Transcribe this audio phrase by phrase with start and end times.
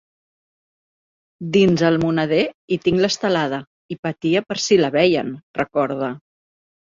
[1.57, 3.59] Dins el moneder hi tinc l’estelada
[3.97, 5.31] i patia per si la veien,
[5.61, 6.11] recorda.